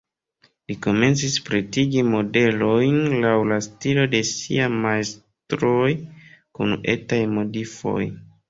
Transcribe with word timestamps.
Li 0.69 0.75
komencis 0.85 1.35
pretigi 1.49 2.03
modelojn 2.13 2.97
laŭ 3.27 3.35
la 3.51 3.59
stilo 3.67 4.07
de 4.15 4.23
siaj 4.33 4.73
majstroj, 4.87 5.87
kun 6.59 6.77
etaj 6.97 7.25
modifoj. 7.39 8.01